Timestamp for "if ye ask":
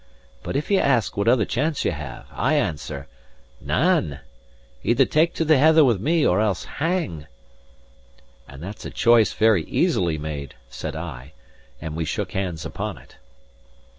0.55-1.15